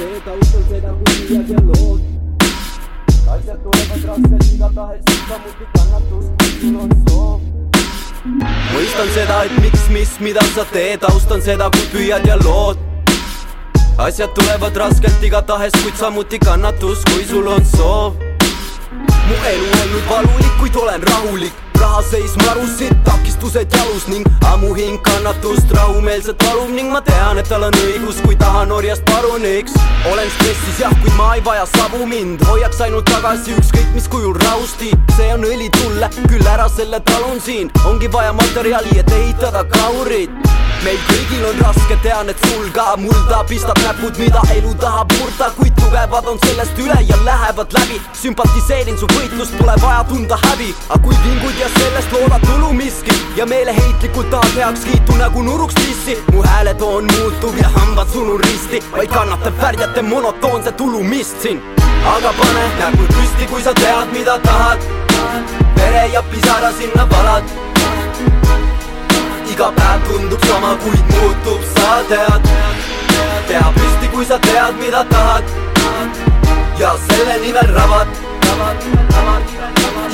tee 0.00 0.20
taustal 0.24 0.62
hüüad 1.28 1.48
ja 1.48 1.60
lood 1.68 2.00
asjad 3.34 3.58
tulevad 3.64 4.04
raskelt 4.08 4.52
igatahes, 4.54 5.02
samuti 5.28 5.66
kannatust, 5.74 6.30
kui 6.38 6.60
sul 6.60 6.76
on 6.80 6.90
soov 7.08 7.40
mõistan 8.72 9.12
seda, 9.14 9.42
et 9.44 9.54
miks, 9.60 9.84
mis, 9.92 10.16
mida 10.24 10.44
sa 10.54 10.64
teed, 10.72 11.04
austan 11.12 11.44
seda, 11.44 11.70
kui 11.76 11.86
püüad 11.92 12.26
ja 12.28 12.36
lood. 12.44 12.80
Asjad 14.00 14.32
tulevad 14.36 14.76
raskelt 14.76 15.24
igatahes, 15.24 15.76
kuid 15.82 15.96
samuti 16.00 16.40
kannatus, 16.40 17.04
kui 17.12 17.24
sul 17.28 17.48
on 17.48 17.64
soov. 17.76 18.20
Mu 19.28 19.40
elu 19.54 19.72
on 19.82 19.90
nüüd 19.94 20.06
valulik, 20.12 20.54
kuid 20.60 20.80
olen 20.84 21.10
rahulik 21.12 21.69
raha 21.80 22.02
seis 22.02 22.36
marusid, 22.44 22.94
takistused 23.04 23.76
jalus 23.76 24.06
ning 24.08 24.26
ammu 24.52 24.74
hing 24.74 24.98
kannatust 25.08 25.72
rahumeelselt 25.76 26.44
valub 26.46 26.70
ning 26.76 26.92
ma 26.92 27.00
tean, 27.00 27.38
et 27.38 27.48
tal 27.48 27.64
on 27.68 27.78
õigus, 27.82 28.20
kui 28.24 28.36
tahan 28.36 28.72
orjast 28.76 29.04
paruniks. 29.10 29.74
olen 30.12 30.30
stressis 30.36 30.80
jah, 30.84 30.94
kuid 31.02 31.16
ma 31.16 31.34
ei 31.34 31.44
vaja 31.44 31.66
sabu 31.74 32.06
mind, 32.06 32.44
hoiaks 32.50 32.80
ainult 32.86 33.08
tagasi 33.10 33.56
ükskõik 33.58 33.94
mis 33.94 34.08
kujul 34.08 34.36
rausti. 34.46 34.92
see 35.16 35.32
on 35.34 35.44
õli 35.52 35.70
tulle, 35.80 36.10
küll 36.28 36.46
ära 36.54 36.68
selle 36.68 37.00
talun 37.12 37.40
siin, 37.40 37.72
ongi 37.84 38.12
vaja 38.12 38.32
materjali, 38.32 38.98
et 39.04 39.12
ehitada 39.20 39.64
kaurit 39.76 40.59
meil 40.84 40.98
kõigil 41.08 41.44
on 41.44 41.58
raske, 41.60 41.96
tean, 42.04 42.28
et 42.32 42.44
sul 42.48 42.68
ka 42.74 42.94
mulda 43.00 43.40
pistab 43.48 43.78
näpud, 43.84 44.16
mida 44.20 44.40
elu 44.54 44.72
tahab 44.80 45.12
murda, 45.18 45.50
kuid 45.56 45.74
tugevad 45.78 46.28
on 46.30 46.40
sellest 46.44 46.78
üle 46.80 46.96
ja 47.08 47.18
lähevad 47.24 47.74
läbi. 47.76 48.00
sümpatiseerin 48.20 48.98
su 48.98 49.08
võitlust, 49.12 49.56
pole 49.58 49.74
vaja 49.82 50.04
tunda 50.08 50.38
häbi, 50.44 50.70
aga 50.88 51.00
kui 51.04 51.16
vingud 51.24 51.60
ja 51.60 51.68
sellest 51.76 52.12
loodad 52.16 52.46
tulu 52.46 52.72
miski 52.72 53.16
ja 53.36 53.46
meeleheitlikult 53.46 54.30
tahad 54.30 54.56
heakskiitu 54.56 55.16
nagu 55.20 55.42
nuruks 55.42 55.76
dissi, 55.80 56.18
mu 56.32 56.42
hääletoon 56.42 57.08
muutub 57.12 57.56
ja 57.60 57.68
hambad 57.76 58.12
sunun 58.12 58.40
risti, 58.44 58.82
vaid 58.96 59.12
kannatab 59.12 59.62
värdjate 59.62 60.02
monotoonse 60.02 60.72
tulumist 60.72 61.42
siin. 61.42 61.62
aga 62.16 62.32
pane 62.38 62.68
näpud 62.78 63.16
püsti, 63.16 63.50
kui 63.52 63.62
sa 63.62 63.74
tead, 63.74 64.12
mida 64.12 64.38
tahad. 64.38 64.78
vere 65.76 66.06
ja 66.12 66.22
pisara 66.22 66.72
sinna 66.78 67.08
valad 67.10 67.70
iga 69.60 69.72
päev 69.76 70.04
tundub 70.08 70.44
sama, 70.48 70.76
kuid 70.80 71.04
muutub, 71.12 71.64
sa 71.74 71.96
tead. 72.08 72.46
Pea 73.48 73.72
püsti, 73.76 74.08
kui 74.08 74.24
sa 74.24 74.38
tead, 74.40 74.78
mida 74.80 75.04
tahad. 75.10 75.44
Ja 76.80 76.94
selle 77.08 77.36
nimel 77.42 77.68
rabad 77.76 78.08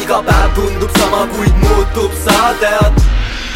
iga 0.03 0.19
päev 0.27 0.51
tundub 0.59 0.99
sama, 0.99 1.29
kuid 1.37 1.63
muutub, 1.63 2.17
sa 2.25 2.57
tead. 2.59 2.99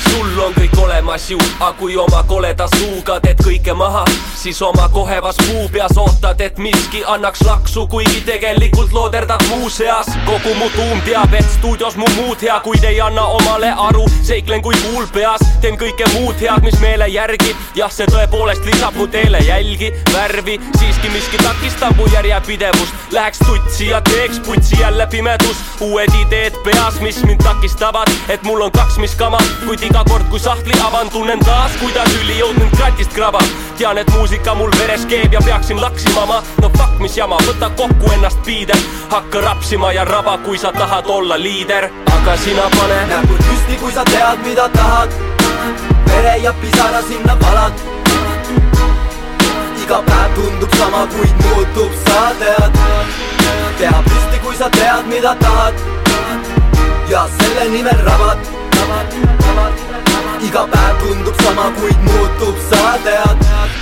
Sul 0.07 0.39
on 0.39 0.55
kõik 0.55 0.79
olemas 0.79 1.27
ju, 1.31 1.41
aga 1.59 1.73
kui 1.81 1.99
oma 1.99 2.23
koleda 2.31 2.71
suuga 2.77 3.19
teed 3.27 3.43
kõike 3.43 3.75
maha, 3.75 4.05
siis 4.39 4.63
oma 4.63 4.87
kohevas 4.95 5.43
puu 5.43 5.67
peas 5.75 5.99
ootad, 5.99 6.39
et 6.41 6.59
miski 6.59 7.03
annaks 7.03 7.43
laksu, 7.47 7.89
kuigi 7.91 8.23
tegelikult 8.31 8.95
looderdad 8.95 9.43
muu 9.71 9.77
seas. 9.77 10.07
kogu 10.27 10.55
mu 10.55 10.71
tuum 10.71 11.01
teab, 11.03 11.35
et 11.35 11.47
stuudios 11.51 11.97
mu 11.97 12.07
muud 12.17 12.43
hea, 12.43 12.61
kuid 12.61 12.85
ei 12.85 13.01
anna 13.01 13.23
omale 13.23 13.71
aru, 13.77 14.05
seiklen 14.23 14.63
kui 14.63 14.75
kuul 14.83 15.07
peas, 15.13 15.41
teen 15.61 15.77
kõike 15.79 16.07
muud 16.15 16.41
head, 16.41 16.63
mis 16.63 16.79
meele 16.81 17.07
järgib. 17.09 17.57
jah, 17.75 17.91
see 17.91 18.07
tõepoolest 18.07 18.65
lisab 18.67 18.95
mu 18.99 19.07
teele 19.07 19.39
jälgi, 19.39 19.93
värvi, 20.13 20.59
siiski 20.79 21.11
miski 21.15 21.39
takistab 21.43 21.97
mu 21.97 22.07
järjepidevust. 22.13 22.95
Läheks 23.11 23.39
tutsi 23.47 23.91
ja 23.91 24.01
teeks 24.01 24.41
putsi 24.47 24.81
jälle 24.81 25.07
pimedus, 25.07 25.57
uued 25.81 26.15
ideed 26.23 26.55
peas, 26.65 27.01
mis 27.01 27.23
mind 27.25 27.43
takistavad, 27.43 28.11
et 28.29 28.43
mul 28.43 28.61
on 28.61 28.73
kaks, 28.73 28.99
mis 28.99 29.15
kama, 29.15 29.39
kuid 29.67 29.83
iga 29.83 30.05
kord, 30.09 30.27
kui 30.31 30.41
sahtli 30.41 30.75
avan, 30.87 31.11
tunnen 31.11 31.39
taas, 31.47 31.73
kuidas 31.81 32.11
ülijõud 32.23 32.59
mind 32.59 32.77
kratist 32.77 33.15
krabab. 33.15 33.47
tean, 33.79 33.99
et 33.99 34.11
muusika 34.13 34.55
mul 34.55 34.71
veres 34.79 35.07
keeb 35.09 35.33
ja 35.33 35.41
peaksin 35.45 35.81
laksima 35.81 36.27
ma, 36.27 36.43
no 36.63 36.69
fuck, 36.77 36.99
mis 37.01 37.17
jama, 37.17 37.39
võta 37.47 37.71
kokku 37.77 38.13
ennast, 38.13 38.43
piider. 38.45 38.77
hakka 39.11 39.41
rapsima 39.61 39.93
ja 39.93 40.05
raba, 40.05 40.39
kui 40.39 40.59
sa 40.59 40.73
tahad 40.73 41.05
olla 41.07 41.37
liider, 41.37 41.85
aga 42.17 42.37
sina 42.37 42.63
pane 42.77 43.01
näpud 43.09 43.41
püsti, 43.45 43.77
kui 43.81 43.93
sa 43.93 44.05
tead, 44.05 44.39
mida 44.45 44.69
tahad. 44.69 45.11
vere 46.07 46.37
ja 46.43 46.53
pisara 46.53 47.03
sinna 47.03 47.37
valad. 47.41 47.73
iga 49.83 49.99
päev 50.07 50.31
tundub 50.35 50.73
sama, 50.79 51.07
kuid 51.13 51.37
muutub, 51.45 51.93
sa 52.05 52.33
tead. 52.41 52.73
pea 53.79 54.03
püsti, 54.09 54.39
kui 54.45 54.57
sa 54.57 54.71
tead, 54.71 55.05
mida 55.07 55.35
tahad. 55.41 55.75
ja 57.11 57.29
selle 57.39 57.69
nimel 57.69 58.01
rabad 58.09 58.39
iga 60.41 60.67
päev 60.73 60.97
tundub 61.05 61.37
sama, 61.45 61.71
kuid 61.81 62.01
muutub, 62.09 62.57
sa 62.71 62.97
tead 63.05 63.80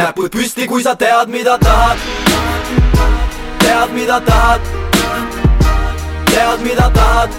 näpud 0.00 0.30
püsti, 0.32 0.66
kui 0.66 0.82
sa 0.82 0.94
tead, 0.96 1.28
mida 1.28 1.58
tahad. 1.58 1.98
tead, 3.58 3.90
mida 3.92 4.20
tahad. 4.20 4.60
tead, 6.30 6.60
mida 6.64 6.90
tahad. 6.96 7.30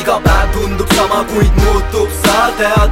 iga 0.00 0.16
päev 0.24 0.48
tundub 0.52 0.88
sama, 0.96 1.24
kuid 1.32 1.52
muutub, 1.64 2.08
sa 2.22 2.38
tead 2.58 2.90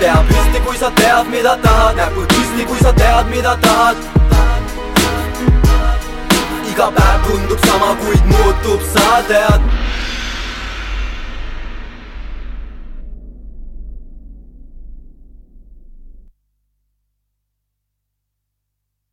pea 0.00 0.16
püsti, 0.28 0.62
kui 0.66 0.76
sa 0.78 0.90
tead, 0.90 1.26
mida 1.34 1.56
tahad, 1.64 1.96
näpud 1.96 2.26
püsti, 2.34 2.66
kui 2.66 2.78
sa 2.78 2.92
tead, 2.92 3.26
mida 3.34 3.56
tahad. 3.66 3.96
iga 6.70 6.90
päev 6.96 7.20
tundub 7.26 7.66
sama, 7.66 7.94
kuid 8.04 8.24
muutub, 8.34 8.80
sa 8.94 9.22
tead 9.28 9.70